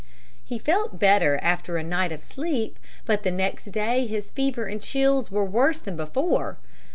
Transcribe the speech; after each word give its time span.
He 0.43 0.57
felt 0.57 0.97
better 0.97 1.37
after 1.43 1.77
a 1.77 1.83
night 1.83 2.11
of 2.11 2.23
sleep, 2.23 2.79
but 3.05 3.21
the 3.21 3.29
next 3.29 3.65
day 3.65 4.07
his 4.07 4.31
fever 4.31 4.65
and 4.65 4.81
chills 4.81 5.29
were 5.29 5.45
worse 5.45 5.79
than 5.79 5.95
before. 5.95 6.57